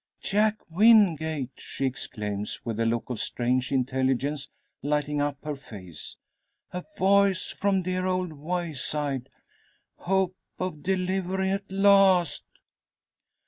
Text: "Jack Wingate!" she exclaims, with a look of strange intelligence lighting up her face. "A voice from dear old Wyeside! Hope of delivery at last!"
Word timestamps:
"Jack 0.19 0.57
Wingate!" 0.67 1.51
she 1.59 1.85
exclaims, 1.85 2.65
with 2.65 2.79
a 2.79 2.87
look 2.87 3.11
of 3.11 3.19
strange 3.19 3.71
intelligence 3.71 4.49
lighting 4.81 5.21
up 5.21 5.37
her 5.43 5.55
face. 5.55 6.17
"A 6.71 6.83
voice 6.97 7.51
from 7.51 7.83
dear 7.83 8.07
old 8.07 8.33
Wyeside! 8.33 9.29
Hope 9.97 10.35
of 10.57 10.81
delivery 10.81 11.51
at 11.51 11.71
last!" 11.71 12.43